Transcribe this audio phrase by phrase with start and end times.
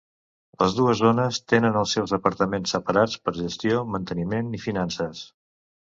[0.61, 5.21] Les dues zones tenen els seus departaments separats per gestió, manteniment i finances.